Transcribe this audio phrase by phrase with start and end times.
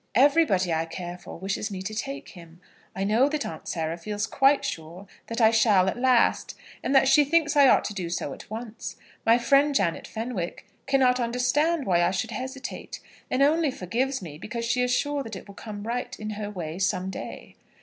[0.15, 2.59] Everybody I care for wishes me to take him.
[2.95, 7.07] I know that Aunt Sarah feels quite sure that I shall at last, and that
[7.07, 8.95] she thinks I ought to do so at once.
[9.27, 14.65] My friend, Janet Fenwick, cannot understand why I should hesitate, and only forgives me because
[14.65, 17.55] she is sure that it will come right, in her way, some day.